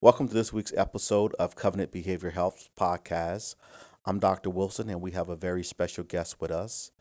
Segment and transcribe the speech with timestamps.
[0.00, 3.56] Welcome to this week's episode of Covenant Behavior Health Podcast.
[4.06, 4.48] I'm Dr.
[4.48, 6.92] Wilson, and we have a very special guest with us.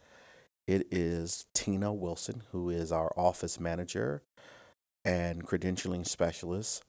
[0.66, 4.24] It is Tina Wilson, who is our office manager
[5.06, 6.86] and credentialing specialist.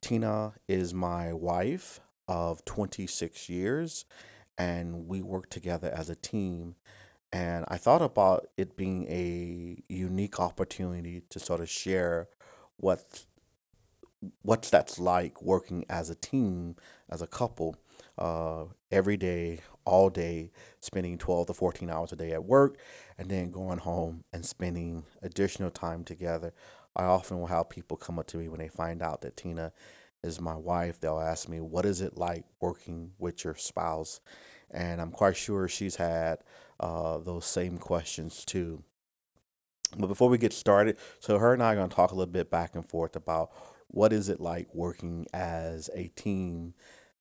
[0.00, 4.06] Tina is my wife of 26 years,
[4.56, 6.76] and we work together as a team.
[7.30, 12.28] And I thought about it being a unique opportunity to sort of share
[12.78, 13.26] what
[14.42, 16.76] what that's like working as a team,
[17.10, 17.76] as a couple,
[18.18, 22.78] uh, every day, all day, spending 12 to 14 hours a day at work,
[23.18, 26.52] and then going home and spending additional time together.
[26.94, 29.72] I often will have people come up to me when they find out that Tina
[30.22, 30.98] is my wife.
[31.00, 34.20] They'll ask me, What is it like working with your spouse?
[34.70, 36.38] And I'm quite sure she's had
[36.80, 38.82] uh, those same questions too.
[39.96, 42.32] But before we get started, so her and I are going to talk a little
[42.32, 43.52] bit back and forth about
[43.96, 46.74] what is it like working as a team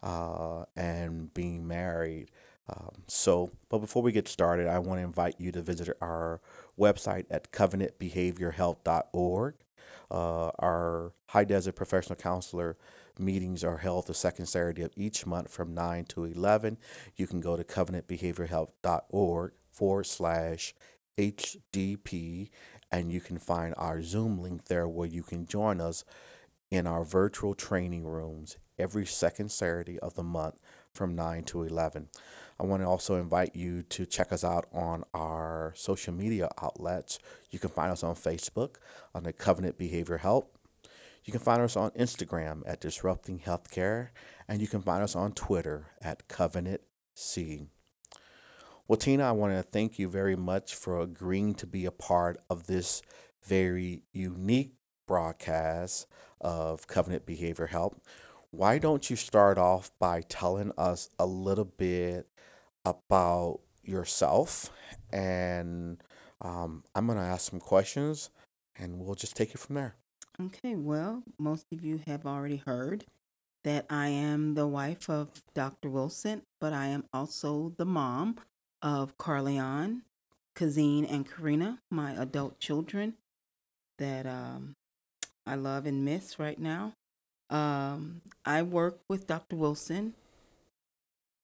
[0.03, 2.29] uh, and being married.
[2.67, 6.41] Um, so, but before we get started, I want to invite you to visit our
[6.77, 9.53] website at covenantbehaviorhealth.org.
[10.11, 12.75] Uh, our High Desert Professional Counselor
[13.17, 16.77] meetings are held the second Saturday of each month from 9 to 11.
[17.15, 20.75] You can go to covenantbehaviorhealth.org forward slash
[21.17, 22.49] HDP
[22.91, 26.03] and you can find our Zoom link there where you can join us
[26.71, 30.59] in our virtual training rooms every second Saturday of the month
[30.91, 32.09] from 9 to 11.
[32.59, 37.19] I want to also invite you to check us out on our social media outlets.
[37.51, 38.75] You can find us on Facebook
[39.13, 40.47] under Covenant Behavior Health.
[41.25, 44.09] You can find us on Instagram at Disrupting Healthcare,
[44.47, 46.81] and you can find us on Twitter at Covenant
[47.13, 47.67] C.
[48.87, 52.37] Well, Tina, I want to thank you very much for agreeing to be a part
[52.49, 53.01] of this
[53.43, 54.75] very unique
[55.07, 56.07] broadcast
[56.41, 57.99] of Covenant Behavior Health,
[58.51, 62.27] Why don't you start off by telling us a little bit
[62.85, 64.71] about yourself?
[65.11, 66.01] And
[66.41, 68.29] um, I'm going to ask some questions
[68.77, 69.95] and we'll just take it from there.
[70.41, 73.05] Okay, well, most of you have already heard
[73.63, 75.89] that I am the wife of Dr.
[75.89, 78.37] Wilson, but I am also the mom
[78.81, 80.01] of Carleon,
[80.55, 83.15] Kazine, and Karina, my adult children
[83.97, 84.75] that um,
[85.45, 86.93] I love and miss right now.
[87.49, 89.55] Um, I work with Dr.
[89.55, 90.15] Wilson,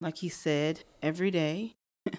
[0.00, 1.74] like he said, every day,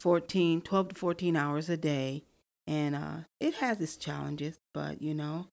[0.00, 2.22] 14, 12 to 14 hours a day.
[2.66, 5.48] And uh, it has its challenges, but you know,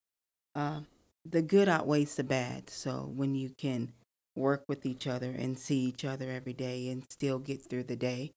[0.54, 0.80] uh,
[1.28, 2.70] the good outweighs the bad.
[2.70, 3.92] So when you can
[4.34, 7.96] work with each other and see each other every day and still get through the
[7.96, 8.32] day,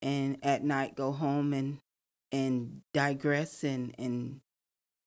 [0.00, 1.78] and at night go home and
[2.32, 4.40] and digress and and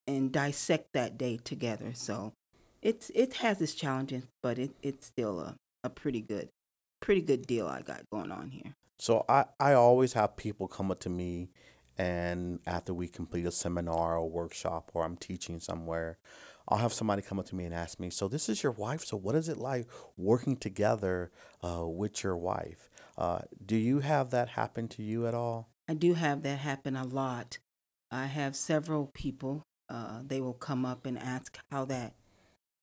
[0.07, 1.91] and dissect that day together.
[1.93, 2.33] So
[2.81, 6.49] it's it has its challenges, but it, it's still a, a pretty good
[6.99, 8.73] pretty good deal I got going on here.
[8.99, 11.49] So I, I always have people come up to me
[11.97, 16.17] and after we complete a seminar or workshop or I'm teaching somewhere,
[16.67, 19.03] I'll have somebody come up to me and ask me, "So this is your wife?
[19.03, 21.31] So what is it like working together
[21.63, 22.89] uh, with your wife?
[23.17, 26.95] Uh, do you have that happen to you at all?" I do have that happen
[26.95, 27.59] a lot.
[28.11, 32.13] I have several people uh, they will come up and ask how that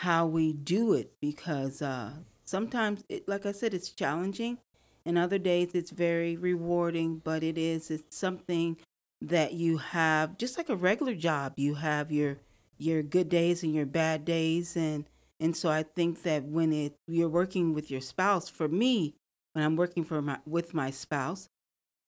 [0.00, 2.10] how we do it because uh,
[2.44, 4.59] sometimes it, like i said it's challenging
[5.06, 8.76] and other days it's very rewarding but it is it's something
[9.20, 12.38] that you have just like a regular job you have your
[12.78, 14.76] your good days and your bad days.
[14.76, 15.04] And
[15.41, 19.15] and so i think that when it you're working with your spouse for me
[19.53, 21.48] when i'm working for my with my spouse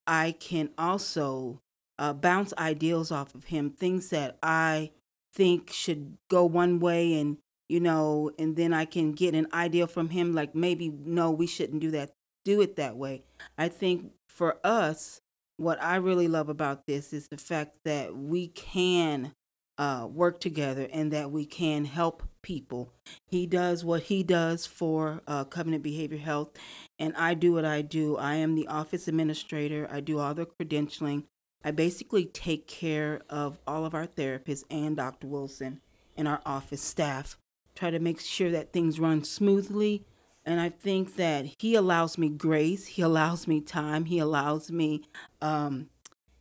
[0.06, 1.60] i can also
[1.98, 4.90] uh, bounce ideals off of him, things that I
[5.32, 7.36] think should go one way and
[7.68, 11.46] you know and then i can get an idea from him like maybe no we
[11.46, 12.10] shouldn't do that
[12.46, 13.24] do it that way.
[13.58, 15.20] I think for us
[15.58, 19.32] what i really love about this is the fact that we can
[19.78, 22.94] uh, work together and that we can help people.
[23.26, 26.50] He does what he does for uh, covenant behavior health
[26.98, 28.16] and i do what i do.
[28.16, 29.88] I am the office administrator.
[29.90, 31.24] I do all the credentialing
[31.66, 35.26] I basically take care of all of our therapists and Dr.
[35.26, 35.80] Wilson
[36.16, 37.36] and our office staff,
[37.74, 40.04] try to make sure that things run smoothly.
[40.44, 45.02] And I think that he allows me grace, he allows me time, he allows me
[45.42, 45.88] um,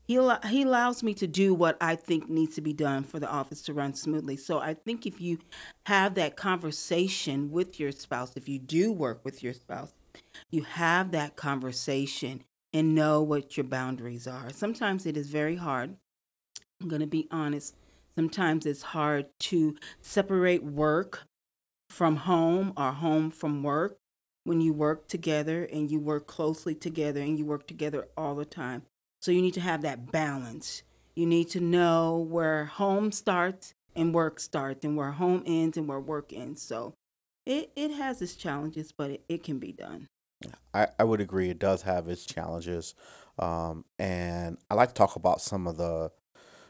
[0.07, 0.13] he,
[0.48, 3.63] he allows me to do what I think needs to be done for the office
[3.63, 4.38] to run smoothly.
[4.38, 5.39] So I think if you
[5.88, 9.92] have that conversation with your spouse, if you do work with your spouse,
[10.51, 12.44] you have that conversation
[12.75, 14.50] and know what your boundaries are.
[14.51, 15.95] Sometimes it is very hard.
[16.81, 17.74] I'm going to be honest.
[18.16, 21.24] Sometimes it's hard to separate work
[21.89, 23.95] from home or home from work
[24.44, 28.44] when you work together and you work closely together and you work together all the
[28.44, 28.81] time.
[29.22, 30.83] So you need to have that balance.
[31.16, 35.88] You need to know where home starts and work starts and where home ends and
[35.88, 36.62] where work ends.
[36.62, 36.94] So
[37.45, 40.10] it, it has its challenges, but it, it can be done.
[40.74, 41.50] I, I would agree.
[41.50, 42.96] It does have its challenges,
[43.40, 46.12] um, and I like to talk about some of the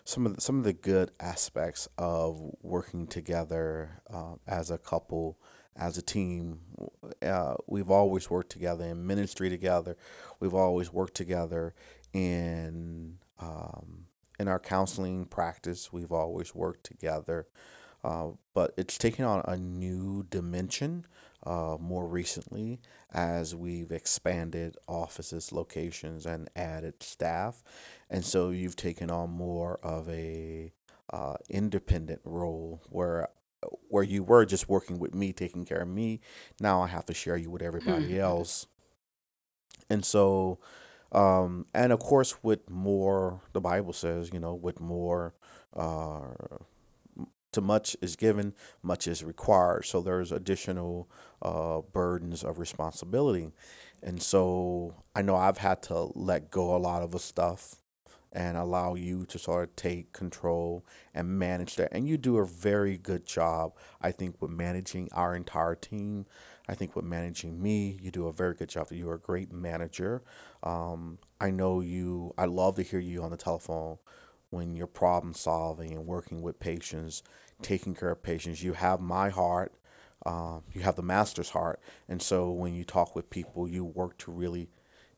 [0.06, 5.40] some of the, some of the good aspects of working together uh, as a couple,
[5.76, 6.60] as a team.
[7.22, 9.98] Uh, we've always worked together in ministry together.
[10.40, 11.74] We've always worked together
[12.14, 14.06] in um,
[14.40, 15.92] in our counseling practice.
[15.92, 17.48] We've always worked together,
[18.06, 21.08] uh, but it's taken on a new dimension
[21.44, 22.80] uh, more recently
[23.12, 27.64] as we've expanded offices, locations, and added staff.
[28.08, 30.72] And so you've taken on more of a
[31.12, 33.30] uh, independent role where
[33.90, 36.22] where you were just working with me, taking care of me.
[36.60, 38.20] Now I have to share you with everybody hmm.
[38.20, 38.68] else.
[39.90, 40.60] And so,
[41.12, 45.34] um, and of course, with more, the Bible says, you know, with more
[45.76, 46.28] uh,
[47.56, 48.54] to much is given,
[48.84, 49.86] much is required.
[49.86, 51.10] So there's additional
[51.42, 53.52] uh, burdens of responsibility.
[54.04, 57.76] And so I know I've had to let go a lot of the stuff
[58.32, 61.94] and allow you to sort of take control and manage that.
[61.94, 66.26] And you do a very good job, I think, with managing our entire team.
[66.68, 68.88] I think with managing me, you do a very good job.
[68.92, 70.22] You're a great manager.
[70.64, 73.98] Um, I know you, I love to hear you on the telephone
[74.56, 77.22] when you're problem solving and working with patients
[77.62, 78.64] taking care of patients.
[78.64, 79.74] You have my heart.
[80.26, 81.80] Um, you have the master's heart.
[82.08, 84.70] And so when you talk with people, you work to really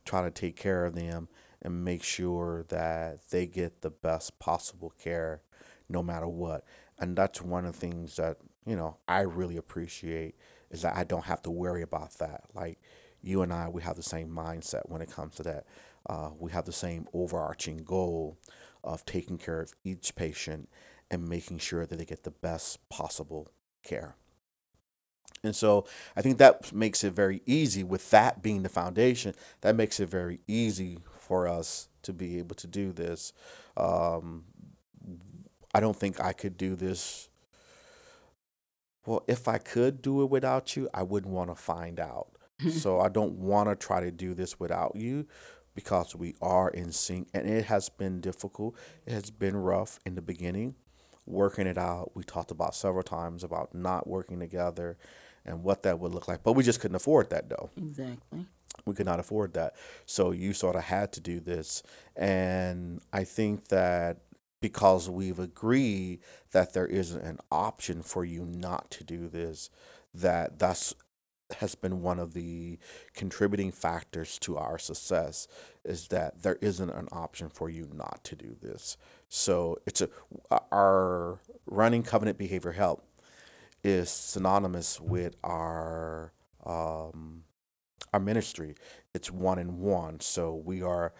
[0.05, 1.29] try to take care of them
[1.61, 5.41] and make sure that they get the best possible care
[5.87, 6.65] no matter what.
[6.99, 10.35] And that's one of the things that, you know, I really appreciate
[10.71, 12.43] is that I don't have to worry about that.
[12.53, 12.79] Like
[13.21, 15.65] you and I, we have the same mindset when it comes to that.
[16.09, 18.37] Uh, we have the same overarching goal
[18.83, 20.69] of taking care of each patient
[21.09, 23.49] and making sure that they get the best possible
[23.83, 24.15] care.
[25.43, 25.85] And so
[26.15, 30.09] I think that makes it very easy, with that being the foundation, that makes it
[30.09, 33.33] very easy for us to be able to do this.
[33.75, 34.45] Um,
[35.73, 37.29] I don't think I could do this.
[39.05, 42.29] Well, if I could do it without you, I wouldn't want to find out.
[42.71, 45.27] so I don't want to try to do this without you
[45.77, 48.75] because we are in sync and it has been difficult.
[49.05, 50.73] It has been rough in the beginning
[51.27, 52.11] working it out.
[52.15, 54.97] We talked about several times about not working together
[55.45, 56.41] and what that would look like.
[56.41, 57.69] But we just couldn't afford that though.
[57.77, 58.47] Exactly.
[58.85, 59.75] We could not afford that.
[60.07, 61.83] So you sort of had to do this.
[62.15, 64.21] And I think that
[64.59, 66.21] because we've agreed
[66.53, 69.69] that there isn't an option for you not to do this,
[70.15, 70.95] that that's
[71.59, 72.77] has been one of the
[73.13, 75.47] contributing factors to our success
[75.85, 78.97] is that there isn't an option for you not to do this.
[79.29, 80.09] So it's a
[80.71, 83.01] our running covenant behavior health
[83.83, 86.33] is synonymous with our
[86.65, 87.43] um,
[88.13, 88.75] our ministry.
[89.13, 90.19] It's one in one.
[90.19, 91.13] So we are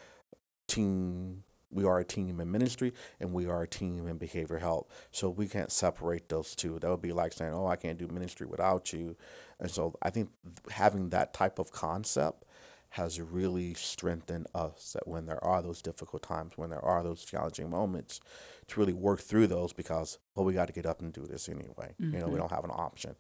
[0.68, 1.44] team
[1.78, 4.88] we are a team in ministry and we are a team in behavior health.
[5.12, 6.80] So we can't separate those two.
[6.80, 9.16] That would be like saying, "Oh, I can't do ministry without you."
[9.60, 10.32] And so I think
[10.72, 12.46] having that type of concept
[12.90, 17.24] has really strengthened us that when there are those difficult times, when there are those
[17.24, 18.22] challenging moments,
[18.68, 21.48] to really work through those because, well, we got to get up and do this
[21.48, 21.94] anyway.
[22.02, 22.14] Mm-hmm.
[22.14, 22.40] You know, we mm-hmm.
[22.40, 23.16] don't have an option.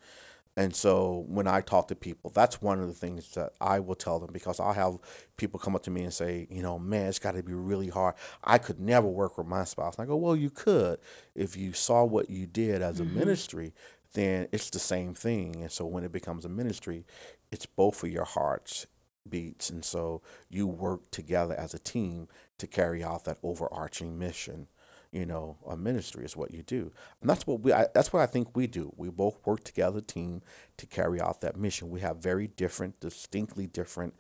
[0.58, 3.94] And so when I talk to people, that's one of the things that I will
[3.94, 4.98] tell them because I'll have
[5.38, 7.90] people come up to me and say, you know, man, it's got to be really
[7.90, 8.16] hard.
[8.44, 9.98] I could never work with my spouse.
[9.98, 10.98] And I go, well, you could
[11.36, 13.16] if you saw what you did as mm-hmm.
[13.16, 13.74] a ministry.
[14.14, 15.58] Then it's the same thing.
[15.62, 17.06] And so when it becomes a ministry,
[17.52, 18.88] it's both of your hearts
[19.30, 19.70] beats.
[19.70, 24.70] And so you work together as a team to carry out that overarching mission
[25.12, 26.92] you know, a ministry is what you do.
[27.22, 28.94] And that's what we I, that's what I think we do.
[28.96, 30.42] We both work together team
[30.78, 31.90] to carry out that mission.
[31.90, 34.16] We have very different, distinctly different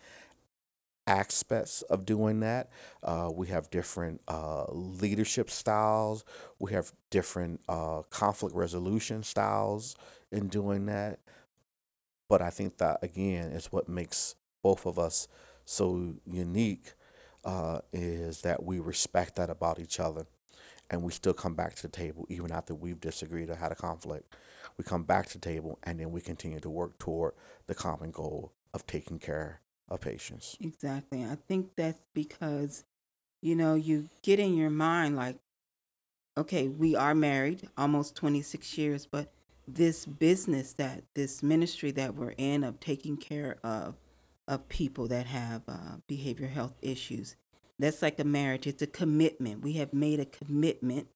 [1.05, 2.69] aspects of doing that.
[3.03, 6.23] Uh, we have different uh, leadership styles.
[6.59, 9.95] We have different uh, conflict resolution styles
[10.31, 11.19] in doing that.
[12.29, 15.27] But I think that again is what makes both of us
[15.65, 16.93] so unique.
[17.45, 20.25] Uh, is that we respect that about each other
[20.89, 23.75] and we still come back to the table even after we've disagreed or had a
[23.75, 24.33] conflict.
[24.77, 27.33] We come back to the table and then we continue to work toward
[27.67, 30.57] the common goal of taking care of patients.
[30.61, 31.23] Exactly.
[31.23, 32.83] I think that's because,
[33.41, 35.37] you know, you get in your mind like,
[36.37, 39.31] okay, we are married almost 26 years, but
[39.67, 43.95] this business that this ministry that we're in of taking care of
[44.47, 47.35] of people that have uh, behavioral health issues.
[47.79, 48.67] That's like a marriage.
[48.67, 49.61] It's a commitment.
[49.61, 51.07] We have made a commitment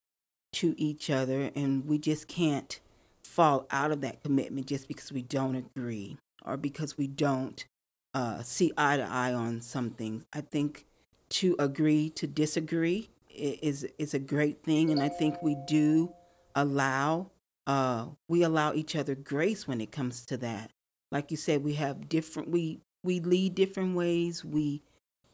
[0.53, 2.80] to each other, and we just can't
[3.24, 7.65] fall out of that commitment just because we don't agree or because we don't
[8.13, 10.25] uh, see eye to eye on some things.
[10.34, 10.86] I think
[11.30, 16.13] to agree to disagree is is a great thing, and I think we do
[16.56, 17.32] allow
[17.65, 20.72] uh, we allow each other grace when it comes to that.
[21.12, 24.44] Like you said, we have different we we lead different ways.
[24.44, 24.82] We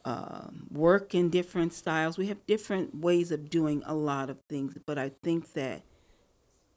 [0.04, 2.16] um, work in different styles.
[2.16, 5.82] We have different ways of doing a lot of things, but I think that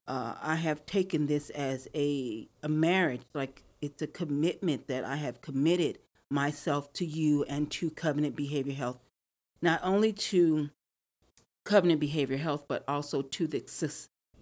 [0.08, 5.16] uh, I have taken this as a a marriage, like it's a commitment that I
[5.16, 6.00] have committed
[6.30, 9.00] myself to you and to Covenant Behavior Health,
[9.62, 10.70] not only to
[11.64, 13.62] Covenant Behavior Health, but also to the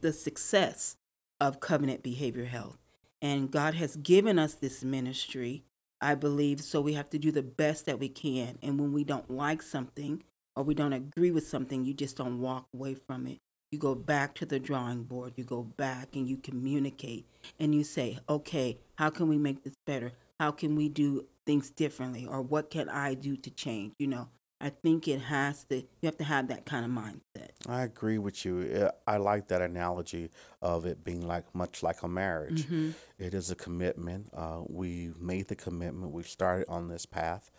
[0.01, 0.97] the success
[1.39, 2.77] of Covenant Behavior Health.
[3.21, 5.63] And God has given us this ministry,
[6.01, 8.57] I believe, so we have to do the best that we can.
[8.61, 10.23] And when we don't like something
[10.55, 13.39] or we don't agree with something, you just don't walk away from it.
[13.71, 17.27] You go back to the drawing board, you go back and you communicate
[17.59, 20.13] and you say, okay, how can we make this better?
[20.39, 22.25] How can we do things differently?
[22.25, 23.93] Or what can I do to change?
[23.99, 24.29] You know,
[24.61, 27.51] I think it has to, you have to have that kind of mindset.
[27.67, 28.89] I agree with you.
[29.07, 32.65] I like that analogy of it being like much like a marriage.
[32.65, 32.91] Mm-hmm.
[33.17, 34.29] It is a commitment.
[34.33, 36.11] Uh, we made the commitment.
[36.11, 37.51] We started on this path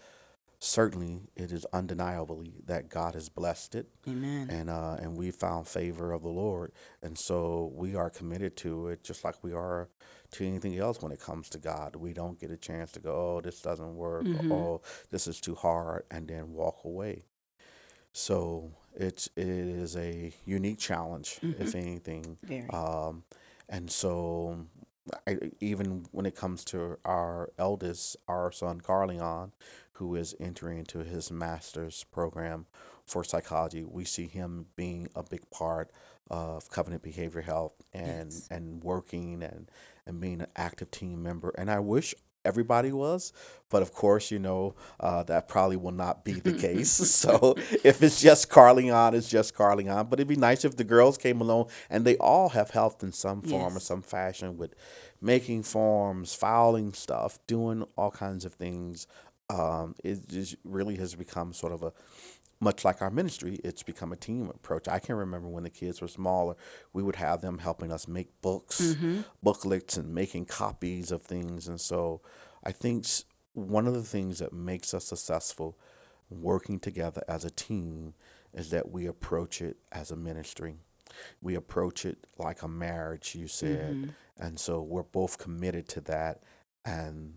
[0.61, 3.89] certainly it is undeniably that God has blessed it.
[4.07, 4.49] Amen.
[4.51, 8.89] And uh, and we found favor of the Lord, and so we are committed to
[8.89, 9.89] it, just like we are
[10.33, 11.97] to anything else when it comes to God.
[11.97, 14.53] We don't get a chance to go, oh, this doesn't work, mm-hmm.
[14.53, 17.25] oh, this is too hard, and then walk away.
[18.13, 21.63] So it's it is a unique challenge, mm-hmm.
[21.63, 22.39] if anything.
[22.73, 23.25] Um,
[23.69, 24.67] and so
[25.27, 29.53] I, even when it comes to our eldest, our son Carleon,
[29.93, 32.67] who is entering into his master's program
[33.07, 35.91] for psychology, we see him being a big part
[36.31, 38.49] of Covenant Behavior Health and yes.
[38.51, 39.71] and working and
[40.11, 41.55] and being an active team member.
[41.57, 42.15] And I wish
[42.45, 43.35] everybody was
[43.69, 48.03] but of course you know uh, that probably will not be the case so if
[48.03, 51.69] it's just carleon it's just carleon but it'd be nice if the girls came along
[51.91, 53.77] and they all have helped in some form yes.
[53.77, 54.75] or some fashion with
[55.21, 59.07] making forms filing stuff doing all kinds of things
[59.51, 61.93] um, it just really has become sort of a
[62.61, 64.87] much like our ministry, it's become a team approach.
[64.87, 66.57] I can remember when the kids were smaller,
[66.93, 69.23] we would have them helping us make books, mm-hmm.
[69.43, 71.69] booklets, and making copies of things.
[71.69, 72.21] And so
[72.63, 73.07] I think
[73.55, 75.79] one of the things that makes us successful
[76.29, 78.15] working together as a team
[78.53, 80.77] is that we approach it as a ministry.
[81.41, 83.95] We approach it like a marriage, you said.
[83.95, 84.11] Mm-hmm.
[84.39, 86.43] And so we're both committed to that.
[86.85, 87.35] And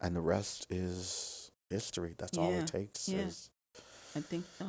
[0.00, 2.14] and the rest is history.
[2.16, 2.44] That's yeah.
[2.44, 3.08] all it takes.
[3.08, 3.20] Yeah.
[3.20, 3.50] Is...
[4.18, 4.66] I think so.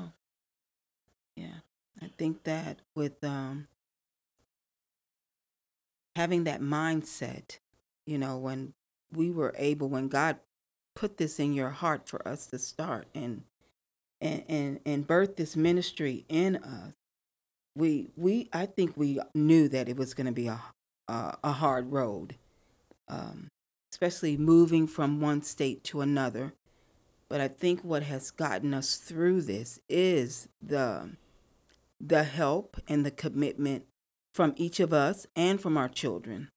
[1.36, 1.62] Yeah,
[2.00, 3.68] I think that with um,
[6.16, 7.58] having that mindset,
[8.06, 8.74] you know, when
[9.12, 10.38] we were able, when God
[10.96, 13.42] put this in your heart for us to start and
[14.22, 16.94] and and, and birth this ministry in us,
[17.76, 20.62] we we I think we knew that it was going to be a
[21.08, 22.36] a, a hard road.
[23.08, 23.48] Um,
[23.92, 26.54] especially moving from one state to another.
[27.30, 31.12] But I think what has gotten us through this is the
[32.02, 33.86] the help and the commitment
[34.34, 36.50] from each of us and from our children.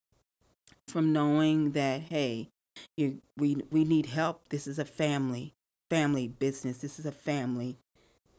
[0.89, 2.49] From knowing that hey,
[2.97, 4.49] you, we we need help.
[4.49, 5.55] This is a family
[5.91, 6.79] family business.
[6.79, 7.77] This is a family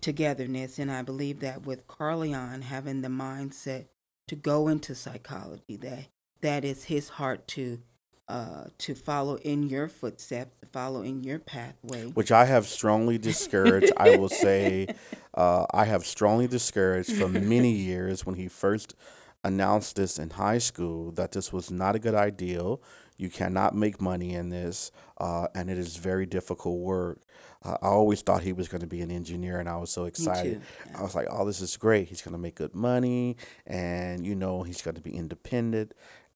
[0.01, 3.85] togetherness, and I believe that with Carleon having the mindset
[4.27, 6.07] to go into psychology, that
[6.41, 7.79] that is his heart to
[8.27, 12.07] uh, to follow in your footsteps, follow in your pathway.
[12.07, 13.93] Which I have strongly discouraged.
[13.95, 14.87] I will say,
[15.35, 18.95] uh, I have strongly discouraged for many years when he first
[19.43, 22.75] announced this in high school that this was not a good idea.
[23.17, 27.19] You cannot make money in this, uh, and it is very difficult work.
[27.63, 30.05] Uh, I always thought he was going to be an engineer, and I was so
[30.05, 30.61] excited.
[30.97, 32.09] I was like, "Oh, this is great!
[32.09, 33.37] He's going to make good money,
[33.67, 35.93] and you know, he's going to be independent."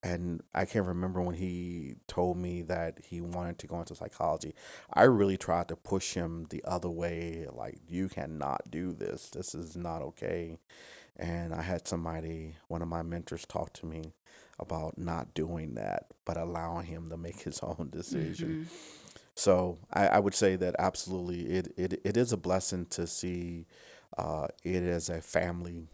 [0.08, 4.56] And I can't remember when he told me that he wanted to go into psychology.
[4.94, 9.30] I really tried to push him the other way, like you cannot do this.
[9.30, 10.60] This is not okay.
[11.18, 14.14] And I had somebody, one of my mentors, talk to me
[14.60, 18.50] about not doing that, but allowing him to make his own decision.
[18.50, 18.76] Mm-hmm.
[19.36, 23.68] So I, I, would say that absolutely, it, it it is a blessing to see
[24.18, 25.90] uh, it as a family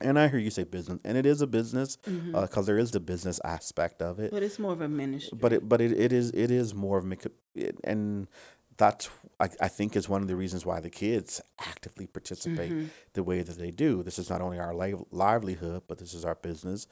[0.00, 1.96] And I hear you say business, and it is a business
[2.32, 4.30] because there is the business aspect of it.
[4.30, 5.36] But it's more of a ministry.
[5.40, 7.12] But it, but it, it is it is more of
[7.54, 8.28] it, and
[8.76, 13.22] that's I, I think is one of the reasons why the kids actively participate the
[13.24, 14.02] way that they do.
[14.04, 16.86] This is not only our li- livelihood, but this is our business.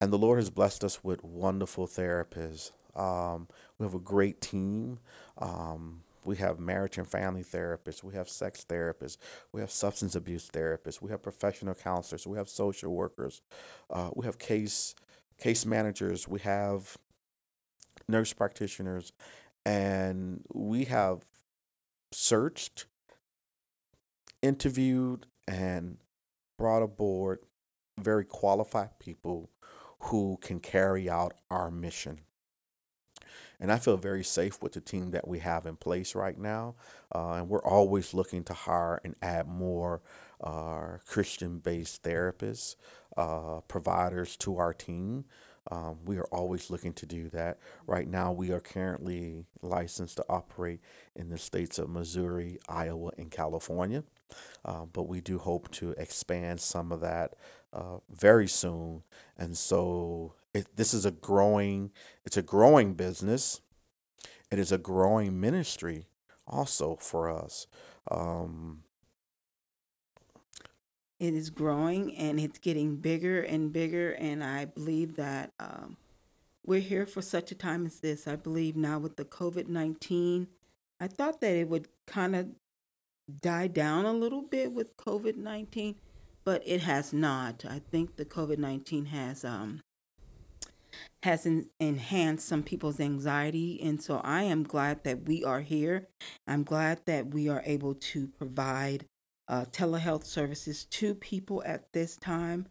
[0.00, 2.72] And the Lord has blessed us with wonderful therapists.
[2.96, 3.46] Um,
[3.78, 4.98] we have a great team.
[5.38, 8.04] Um, we have marriage and family therapists.
[8.04, 9.16] We have sex therapists.
[9.52, 11.00] We have substance abuse therapists.
[11.00, 12.26] We have professional counselors.
[12.26, 13.42] We have social workers.
[13.88, 14.94] Uh, we have case
[15.38, 16.28] case managers.
[16.28, 16.96] We have
[18.08, 19.12] nurse practitioners,
[19.64, 21.24] and we have
[22.12, 22.86] searched,
[24.42, 25.98] interviewed, and
[26.58, 27.38] brought aboard
[27.98, 29.50] very qualified people
[30.04, 32.20] who can carry out our mission.
[33.60, 36.76] And I feel very safe with the team that we have in place right now.
[37.14, 40.00] Uh, and we're always looking to hire and add more
[40.42, 42.76] uh, Christian based therapists,
[43.16, 45.24] uh, providers to our team.
[45.70, 47.58] Um, we are always looking to do that.
[47.86, 50.80] Right now, we are currently licensed to operate
[51.14, 54.04] in the states of Missouri, Iowa, and California.
[54.64, 57.34] Uh, but we do hope to expand some of that
[57.72, 59.02] uh, very soon.
[59.36, 61.90] And so it, this is a growing,
[62.24, 63.60] it's a growing business.
[64.50, 66.06] It is a growing ministry
[66.46, 67.66] also for us.
[68.10, 68.82] Um,
[71.20, 74.12] it is growing and it's getting bigger and bigger.
[74.12, 75.96] And I believe that um,
[76.64, 78.26] we're here for such a time as this.
[78.26, 80.48] I believe now with the COVID 19,
[80.98, 82.48] I thought that it would kind of
[83.40, 85.94] die down a little bit with COVID 19,
[86.44, 87.64] but it has not.
[87.68, 89.44] I think the COVID 19 has.
[89.44, 89.82] Um,
[91.22, 93.80] has en- enhanced some people's anxiety.
[93.82, 96.08] And so I am glad that we are here.
[96.46, 99.06] I'm glad that we are able to provide
[99.48, 102.68] uh, telehealth services to people at this time,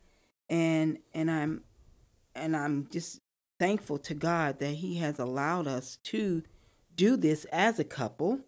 [0.50, 1.64] and and I'm
[2.34, 3.20] and I'm just
[3.60, 6.42] thankful to God that He has allowed us to
[6.96, 8.40] do this as a couple.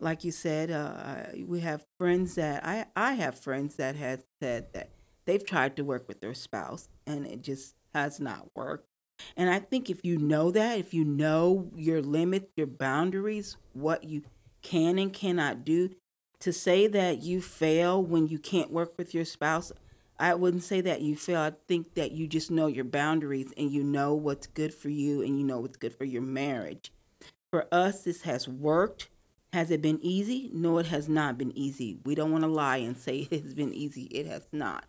[0.00, 4.72] Like you said, uh, we have friends that I I have friends that have said
[4.72, 4.90] that
[5.26, 8.88] they've tried to work with their spouse and it just has not worked.
[9.36, 14.04] And I think if you know that, if you know your limits, your boundaries, what
[14.04, 14.22] you
[14.62, 15.90] can and cannot do,
[16.40, 19.72] to say that you fail when you can't work with your spouse,
[20.18, 21.40] I wouldn't say that you fail.
[21.40, 25.22] I think that you just know your boundaries and you know what's good for you
[25.22, 26.92] and you know what's good for your marriage.
[27.50, 29.08] For us, this has worked.
[29.52, 30.50] Has it been easy?
[30.52, 31.98] No, it has not been easy.
[32.04, 34.04] We don't want to lie and say it has been easy.
[34.04, 34.84] It has not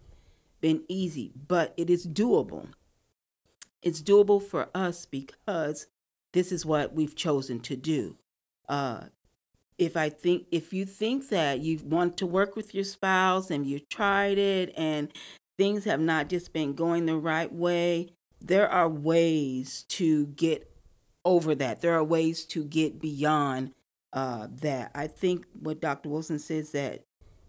[0.62, 2.68] been easy, but it is doable.
[3.82, 5.88] It's doable for us because
[6.34, 8.18] this is what we've chosen to do.
[8.68, 9.06] Uh,
[9.78, 13.66] if I think if you think that you want to work with your spouse and
[13.66, 15.12] you've tried it and
[15.58, 18.10] things have not just been going the right way,
[18.42, 20.72] there are ways to get
[21.24, 21.82] over that.
[21.82, 23.74] There are ways to get beyond
[24.14, 24.92] uh, that.
[24.96, 26.10] I think what Dr.
[26.10, 27.04] Wilson says that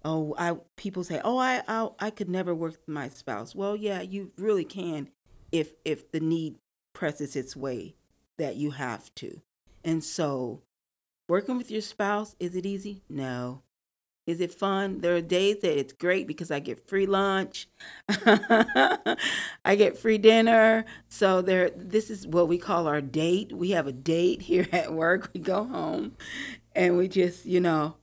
[0.05, 3.77] oh, I people say, "Oh, I I, I could never work with my spouse." Well,
[3.77, 5.09] yeah, you really can
[5.53, 6.57] if if the need
[6.93, 7.95] presses its way
[8.39, 9.41] that you have to.
[9.85, 10.63] And so
[11.29, 13.03] Working with your spouse, is it easy?
[13.11, 13.63] No.
[14.27, 15.01] Is it fun?
[15.01, 17.69] There are days that it's great because I get free lunch.
[18.09, 20.87] I get free dinner.
[21.09, 23.53] So there this is what we call our date.
[23.53, 25.31] We have a date here at work.
[25.35, 26.17] We go home
[26.75, 27.97] and we just, you know,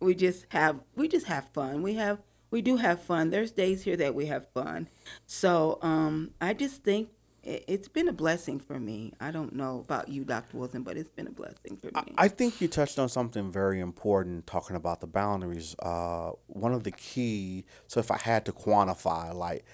[0.00, 1.82] we just have we just have fun.
[1.82, 2.18] We have
[2.52, 3.30] we do have fun.
[3.30, 4.88] There's days here that we have fun.
[5.26, 7.08] So um I just think
[7.44, 9.12] it's been a blessing for me.
[9.20, 10.58] I don't know about you, Dr.
[10.58, 12.14] Wilson, but it's been a blessing for me.
[12.16, 15.74] I think you touched on something very important talking about the boundaries.
[15.80, 19.64] Uh, one of the key, so if I had to quantify, like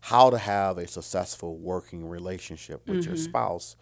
[0.00, 3.10] how to have a successful working relationship with mm-hmm.
[3.10, 3.76] your spouse,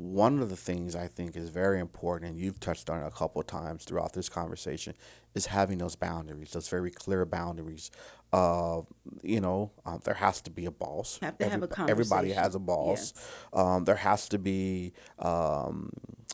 [0.00, 3.10] one of the things I think is very important, and you've touched on it a
[3.10, 4.94] couple of times throughout this conversation,
[5.34, 7.90] is having those boundaries, those very clear boundaries.
[8.32, 8.80] Uh,
[9.22, 11.18] you know, uh, there has to be a boss.
[11.20, 11.90] Have to Every, have a conversation.
[11.90, 13.12] Everybody has a boss.
[13.14, 13.28] Yes.
[13.52, 15.90] Um, there has to be um,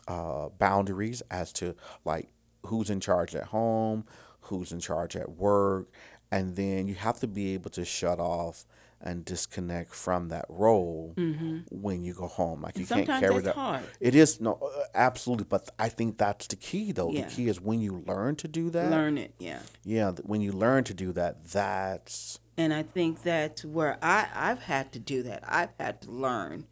[0.07, 1.75] uh, boundaries as to
[2.05, 2.29] like
[2.67, 4.05] who's in charge at home,
[4.43, 5.91] who's in charge at work,
[6.31, 8.65] and then you have to be able to shut off
[9.01, 11.59] and disconnect from that role mm-hmm.
[11.71, 12.63] when you go home.
[12.63, 13.55] Like and you can't carry that.
[13.55, 13.85] Hard.
[14.01, 15.47] It is no, uh, absolutely.
[15.49, 17.11] But I think that's the key, though.
[17.11, 17.27] Yeah.
[17.27, 18.91] The key is when you learn to do that.
[18.91, 19.61] Learn it, yeah.
[19.85, 22.41] Yeah, when you learn to do that, that's.
[22.57, 25.45] And I think that's where I I've had to do that.
[25.47, 26.67] I've had to learn,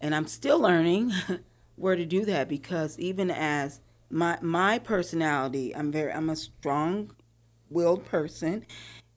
[0.00, 1.12] and I'm still learning
[1.76, 7.10] where to do that because even as my my personality, I'm very I'm a strong
[7.68, 8.64] willed person,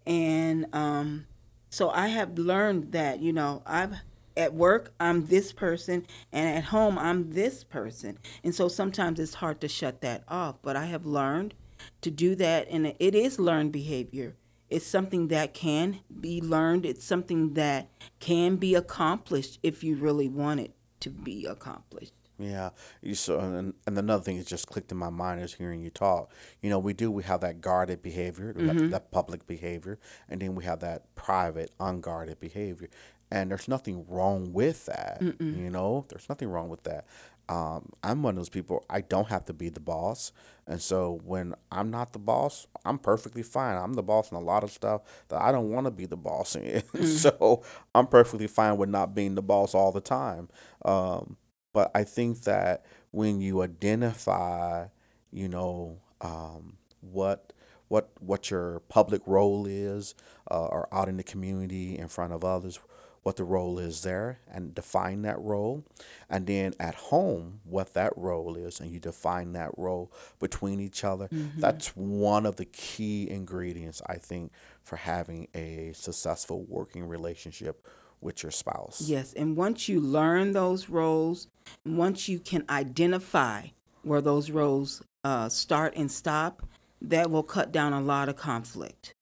[0.08, 1.28] and um
[1.70, 3.96] So I have learned that, you know, I've
[4.38, 8.18] at work I'm this person and at home I'm this person.
[8.44, 11.56] And so sometimes it's hard to shut that off, but I have learned
[12.02, 14.36] to do that and it is learned behavior.
[14.70, 16.86] It's something that can be learned.
[16.86, 22.14] It's something that can be accomplished if you really want it to be accomplished.
[22.40, 22.70] Yeah,
[23.02, 25.90] you so and, and another thing that just clicked in my mind is hearing you
[25.90, 26.32] talk.
[26.62, 28.90] You know, we do we have that guarded behavior, that, Mm-hmm.
[28.92, 30.00] that public behavior,
[30.30, 32.90] and then we have that private, unguarded behavior.
[33.32, 35.22] And there's nothing wrong with that.
[35.22, 37.06] You know, there's nothing wrong with that.
[37.50, 38.86] Um, I'm one of those people.
[38.90, 40.32] I don't have to be the boss,
[40.68, 43.76] and so when I'm not the boss, I'm perfectly fine.
[43.76, 46.16] I'm the boss in a lot of stuff that I don't want to be the
[46.16, 46.84] boss in.
[47.06, 47.64] so
[47.96, 50.48] I'm perfectly fine with not being the boss all the time.
[50.86, 51.38] Um,
[51.74, 54.88] but I think that when you identify,
[55.32, 57.54] you know, um, what
[57.88, 60.16] what what your public role is,
[60.50, 62.80] uh, or out in the community in front of others,
[63.24, 65.84] what the role is there, and define that role,
[66.30, 71.04] and then at home what that role is, and you define that role between each
[71.04, 71.28] other.
[71.58, 74.52] That's one of the key ingredients I think
[74.84, 77.86] for having a successful working relationship
[78.22, 79.02] with your spouse.
[79.02, 81.48] Yes, and once you learn those roles,
[81.86, 83.68] once you can identify
[84.04, 86.66] where those roles uh, start and stop,
[87.02, 89.14] that will cut down a lot of conflict.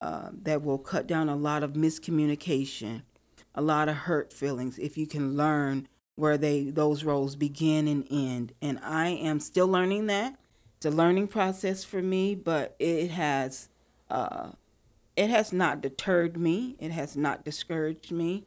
[0.00, 3.02] Uh, that will cut down a lot of miscommunication,
[3.54, 4.76] a lot of hurt feelings.
[4.78, 5.86] If you can learn
[6.16, 10.36] where they those roles begin and end, and I am still learning that.
[10.76, 13.68] It's a learning process for me, but it has
[14.10, 14.50] uh,
[15.16, 16.76] it has not deterred me.
[16.78, 18.46] It has not discouraged me.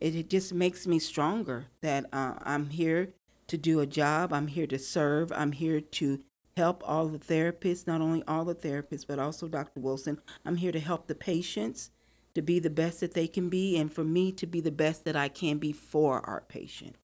[0.00, 3.14] It, it just makes me stronger that uh, I'm here
[3.48, 4.32] to do a job.
[4.32, 5.32] I'm here to serve.
[5.32, 6.20] I'm here to
[6.56, 9.80] help all the therapists, not only all the therapists, but also Dr.
[9.80, 10.18] Wilson.
[10.44, 11.90] I'm here to help the patients
[12.34, 15.04] to be the best that they can be and for me to be the best
[15.04, 16.96] that I can be for our patient.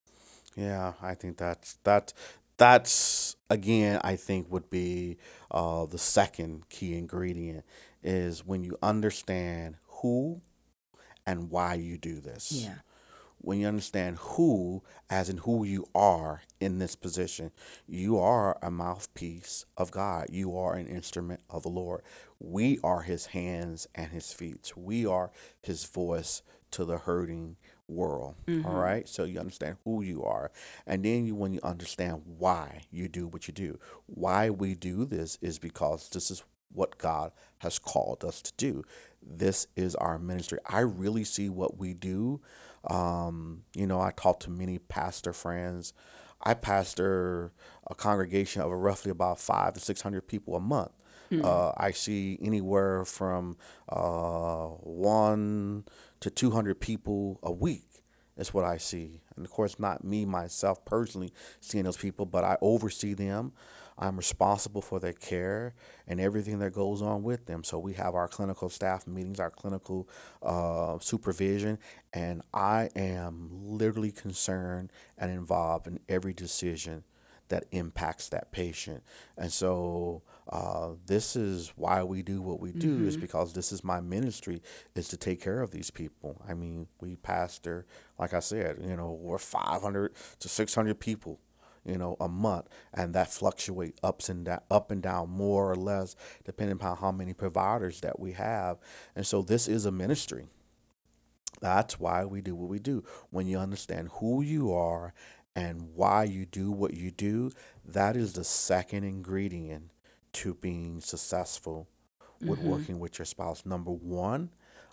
[0.55, 2.13] Yeah, I think that's that
[2.59, 5.17] that's again I think would be
[5.51, 7.65] uh, the second key ingredient
[8.03, 10.41] is when you understand who
[11.27, 12.53] and why you do this.
[12.53, 12.75] Yeah.
[13.39, 17.51] When you understand who, as in who you are in this position,
[17.89, 20.29] you are a mouthpiece of God.
[20.31, 22.03] You are an instrument of the Lord.
[22.39, 24.73] We are His hands and His feet.
[24.77, 27.57] We are His voice to the hurting
[27.89, 28.37] world.
[28.47, 28.67] Mm-hmm.
[28.67, 29.09] all right.
[29.09, 30.51] So you understand who you are.
[30.87, 33.79] And then you when you understand why you do what you do.
[34.07, 38.85] Why we do this is because this is what God has called us to do.
[39.23, 40.59] This is our ministry.
[40.67, 42.41] I really see what we do.
[42.89, 45.93] Um, you know, I talk to many pastor friends.
[46.43, 47.53] I pastor
[47.89, 50.91] a congregation of roughly about five to six hundred people a month.
[51.43, 53.57] Uh, I see anywhere from
[53.89, 55.85] uh, one
[56.21, 58.03] to two hundred people a week.
[58.37, 62.45] is what I see, and of course, not me myself personally seeing those people, but
[62.45, 63.53] I oversee them.
[64.03, 65.75] I'm responsible for their care
[66.09, 67.63] and everything that goes on with them.
[67.63, 70.09] So we have our clinical staff meetings, our clinical
[70.43, 71.79] uh, supervision,
[72.13, 77.05] and I am literally concerned and involved in every decision
[77.49, 79.05] that impacts that patient.
[79.39, 83.85] And so uh, this is why we do what we do is because this is
[83.85, 84.63] my ministry
[84.97, 86.43] is to take care of these people.
[86.49, 87.87] I mean, we pastor,
[88.19, 91.39] like I said, you know, we're 500 to 600 people
[91.85, 95.77] you know, a month, and that fluctuate ups and down, up and down more or
[95.77, 96.15] less,
[96.45, 98.79] depending upon how many providers that we have.
[99.17, 100.47] And so this is a ministry.
[101.61, 103.05] That's why we do what we do.
[103.31, 105.15] When you understand who you are
[105.55, 107.53] and why you do what you do,
[107.85, 109.91] that is the second ingredient
[110.35, 111.89] to being successful
[112.41, 112.71] with mm-hmm.
[112.71, 113.65] working with your spouse.
[113.65, 114.51] Number one,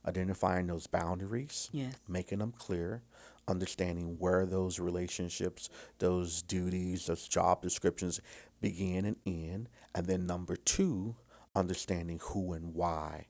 [0.07, 1.93] identifying those boundaries Yes.
[2.07, 3.03] making them clear,
[3.49, 8.21] understanding where those relationships, those duties, those job descriptions
[8.61, 9.69] begin and end.
[9.95, 11.15] And then number two,
[11.55, 13.27] understanding who and why,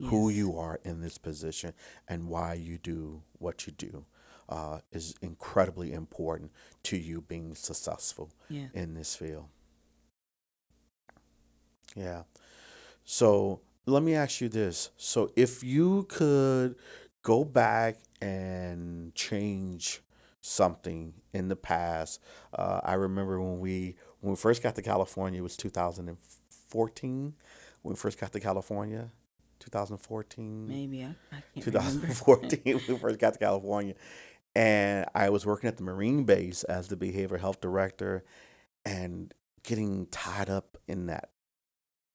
[0.00, 1.72] who you are in this position
[2.06, 4.04] and why you do what you do.
[4.48, 6.50] Uh, is incredibly important
[6.82, 8.68] to you being successful Yeah.
[8.72, 9.48] in this field.
[11.94, 12.22] Yeah.
[13.04, 14.90] So let me ask you this.
[14.96, 16.76] So if you could
[17.22, 20.02] go back and change
[20.40, 22.20] something in the past,
[22.54, 27.34] uh, I remember when we when we first got to California, it was 2014.
[27.82, 29.10] When we first got to California,
[29.60, 30.68] 2014.
[30.68, 32.06] Maybe I, I can't remember.
[32.06, 33.94] 2014 we first got to California.
[34.54, 38.24] And I was working at the Marine base as the behavioral health director
[38.84, 41.30] and getting tied up in that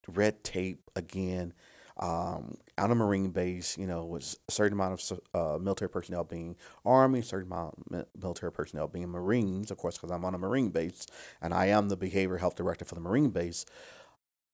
[0.07, 1.53] red tape again.
[1.97, 6.23] Um, on a Marine base, you know, with a certain amount of uh, military personnel
[6.23, 10.39] being Army, certain amount of military personnel being Marines, of course, because I'm on a
[10.39, 11.05] Marine base
[11.41, 13.65] and I am the behavior health director for the Marine base.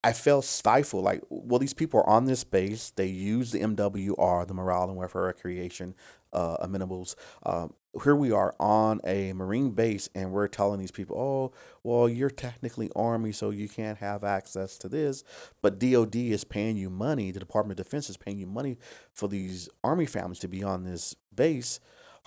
[0.04, 1.04] I felt stifled.
[1.04, 2.92] Like, well, these people are on this base.
[2.92, 5.94] They use the MWR, the Morale and Welfare Recreation
[6.32, 7.16] uh, amenables.
[7.44, 12.08] Um, here we are on a Marine base, and we're telling these people, oh, well,
[12.08, 15.24] you're technically Army, so you can't have access to this.
[15.62, 17.32] But DOD is paying you money.
[17.32, 18.78] The Department of Defense is paying you money
[19.12, 21.80] for these Army families to be on this base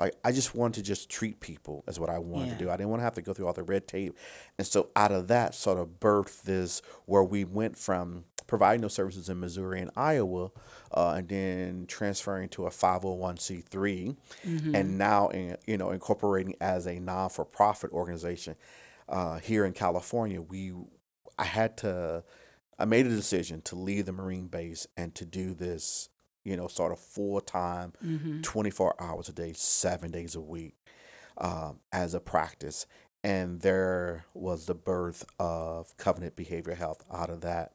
[0.02, 2.52] like I just wanted to just treat people as what I wanted yeah.
[2.54, 2.70] to do.
[2.70, 4.16] I didn't want to have to go through all the red tape.
[4.58, 8.94] And so out of that sort of birthed this where we went from providing those
[8.94, 10.50] services in Missouri and Iowa,
[10.92, 13.64] uh, and then transferring to a 501c3,
[14.44, 14.74] mm-hmm.
[14.74, 18.56] and now in, you know incorporating as a non-for-profit organization
[19.08, 20.42] uh, here in California.
[20.42, 20.72] We
[21.38, 22.24] I had to
[22.78, 26.08] I made a decision to leave the Marine base and to do this
[26.44, 28.40] you know, sort of full time, mm-hmm.
[28.42, 30.74] 24 hours a day, seven days a week
[31.38, 32.86] um, as a practice.
[33.24, 37.72] And there was the birth of Covenant Behavior Health out of that.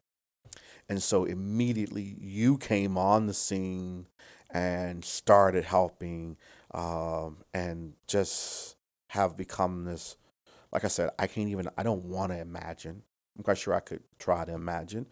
[0.90, 4.08] And so immediately you came on the scene
[4.50, 6.38] and started helping
[6.74, 8.76] um, and just
[9.10, 10.18] have become this,
[10.72, 13.04] like I said, I can't even, I don't want to imagine.
[13.38, 15.08] I'm quite sure I could try to imagine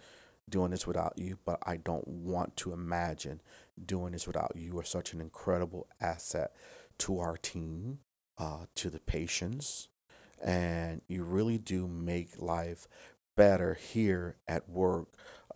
[0.49, 3.41] doing this without you, but I don't want to imagine
[3.84, 4.63] doing this without you.
[4.63, 6.51] You are such an incredible asset
[6.99, 7.99] to our team,
[8.38, 9.89] uh, to the patients,
[10.43, 12.88] and you really do make life
[13.36, 15.08] better here at work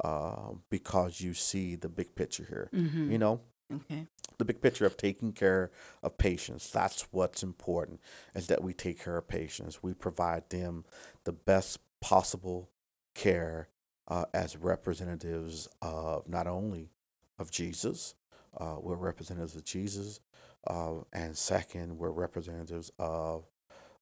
[0.03, 2.69] uh, because you see the big picture here.
[2.73, 3.11] Mm-hmm.
[3.11, 3.41] You know,
[3.73, 4.07] okay.
[4.37, 5.69] The big picture of taking care
[6.01, 6.71] of patients.
[6.71, 7.99] That's what's important
[8.33, 9.83] is that we take care of patients.
[9.83, 10.85] We provide them
[11.25, 12.69] the best possible
[13.13, 13.67] care
[14.09, 16.89] uh, as representatives of not only
[17.37, 18.15] of Jesus,
[18.57, 20.19] uh, we're representatives of Jesus,
[20.67, 23.45] uh, and second, we're representatives of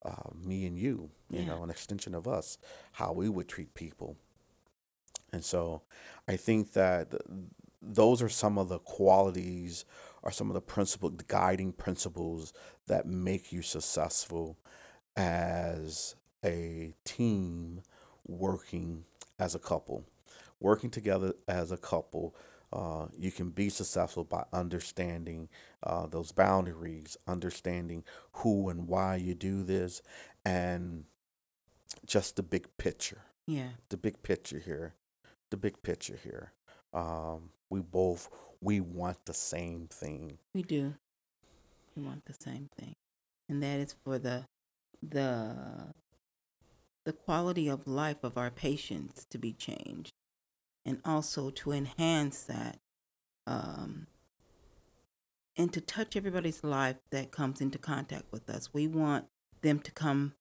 [0.04, 1.10] uh, me and you.
[1.30, 1.46] You yeah.
[1.48, 2.58] know, an extension of us,
[2.94, 4.16] how we would treat people.
[5.34, 5.82] And so,
[6.28, 7.14] I think that
[7.82, 9.84] those are some of the qualities,
[10.24, 12.54] or some of the principle, the guiding principles
[12.88, 14.58] that make you successful
[15.18, 16.16] as
[16.46, 17.82] a team
[18.26, 19.04] working
[19.40, 20.06] as a couple.
[20.60, 22.36] Working together as a couple,
[22.74, 25.50] uh, you can be successful by understanding
[25.84, 30.02] uh, those boundaries, understanding who and why you do this,
[30.44, 31.06] and
[32.06, 33.22] just the big picture.
[33.46, 33.70] Yeah.
[33.90, 34.96] The big picture here.
[35.50, 36.52] The big picture here.
[36.94, 38.30] Um, we both
[38.62, 40.38] we want the same thing.
[40.54, 40.96] We do.
[41.96, 42.96] We want the same thing,
[43.50, 44.46] and that is for the
[45.02, 45.94] the
[47.08, 50.12] the quality of life of our patients to be changed
[50.86, 52.80] and also to enhance that
[53.48, 54.08] um,
[55.56, 58.74] and to touch everybody's life that comes into contact with us.
[58.74, 59.24] We want
[59.62, 60.34] them to come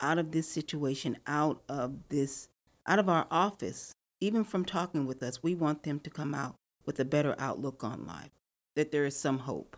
[0.00, 2.48] out of this situation, out of this,
[2.86, 5.42] out of our office, even from talking with us.
[5.42, 6.54] We want them to come out
[6.86, 8.30] with a better outlook on life,
[8.76, 9.76] that there is some hope,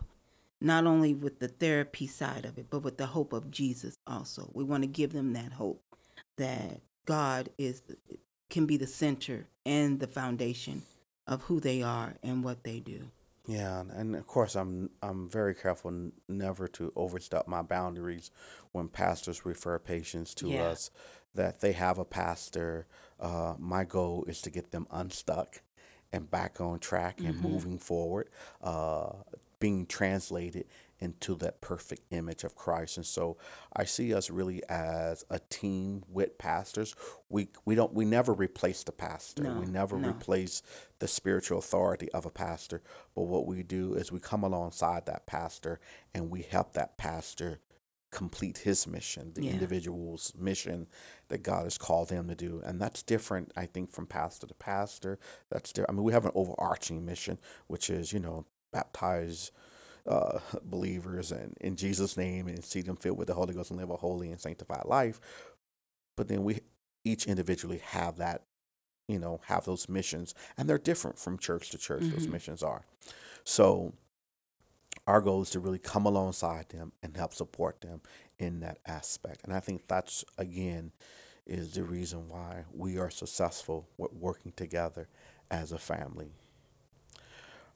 [0.61, 4.51] not only with the therapy side of it, but with the hope of Jesus also.
[4.53, 5.81] We want to give them that hope
[6.37, 7.81] that God is
[8.49, 10.83] can be the center and the foundation
[11.27, 13.09] of who they are and what they do.
[13.47, 18.31] Yeah, and of course, I'm I'm very careful never to overstep my boundaries
[18.73, 20.63] when pastors refer patients to yeah.
[20.63, 20.91] us.
[21.33, 22.87] That they have a pastor.
[23.19, 25.61] Uh, my goal is to get them unstuck
[26.11, 27.47] and back on track and mm-hmm.
[27.47, 28.29] moving forward,
[28.61, 29.09] uh,
[29.59, 30.65] being translated
[30.99, 32.97] into that perfect image of Christ.
[32.97, 33.37] And so
[33.75, 36.95] I see us really as a team with pastors.
[37.29, 39.43] We we don't we never replace the pastor.
[39.43, 40.09] No, we never no.
[40.09, 40.61] replace
[40.99, 42.81] the spiritual authority of a pastor.
[43.15, 45.79] But what we do is we come alongside that pastor
[46.13, 47.59] and we help that pastor
[48.09, 49.51] complete his mission, the yeah.
[49.51, 50.87] individual's mission
[51.27, 52.61] that God has called him to do.
[52.65, 55.19] And that's different, I think, from pastor to pastor.
[55.51, 55.91] That's different.
[55.91, 59.51] I mean, we have an overarching mission, which is, you know, baptize
[60.07, 63.79] uh, believers and in Jesus' name and see them filled with the Holy Ghost and
[63.79, 65.19] live a holy and sanctified life.
[66.15, 66.61] But then we
[67.03, 68.43] each individually have that,
[69.07, 72.03] you know, have those missions, and they're different from church to church.
[72.03, 72.17] Mm-hmm.
[72.17, 72.83] Those missions are.
[73.43, 73.93] So
[75.05, 78.01] our goal is to really come alongside them and help support them
[78.39, 79.41] in that aspect.
[79.43, 80.91] And I think that's again
[81.45, 85.07] is the reason why we are successful with working together
[85.49, 86.31] as a family.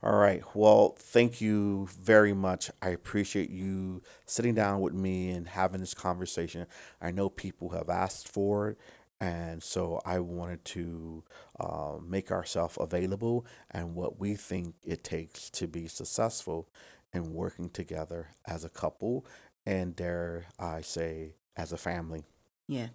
[0.03, 0.43] All right.
[0.55, 2.71] Well, thank you very much.
[2.81, 6.65] I appreciate you sitting down with me and having this conversation.
[6.99, 8.77] I know people have asked for it,
[9.19, 11.23] And so I wanted to
[11.59, 16.67] uh, make ourselves available and what we think it takes to be successful
[17.13, 19.25] in working together as a couple
[19.65, 22.23] and dare I say, as a family.
[22.67, 22.87] Yeah.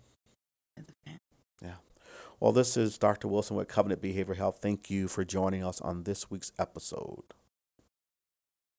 [0.77, 1.21] As a family.
[1.63, 1.77] Yeah.
[2.39, 3.29] Well, this is Dr.
[3.29, 4.59] Wilson with Covenant Behavioral Health.
[4.61, 7.25] Thank you for joining us on this week's episode.